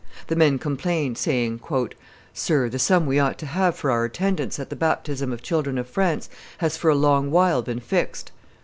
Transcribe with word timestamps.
The 0.29 0.35
men 0.35 0.57
complained, 0.57 1.19
saying, 1.19 1.61
"Sir, 2.33 2.69
the 2.69 2.79
sum 2.79 3.05
we 3.05 3.19
ought 3.19 3.37
to 3.37 3.45
have 3.45 3.75
for 3.75 3.91
our 3.91 4.03
attendance 4.05 4.57
at 4.57 4.71
the 4.71 4.75
baptism 4.75 5.31
of 5.31 5.43
children 5.43 5.77
of 5.77 5.87
France 5.87 6.27
has 6.57 6.75
for 6.75 6.89
a 6.89 6.95
long 6.95 7.29
while 7.29 7.61
been 7.61 7.79
fixed." 7.79 8.31